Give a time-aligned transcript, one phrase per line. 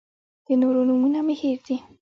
[0.47, 1.75] د نورو نومونه مې هېر دي.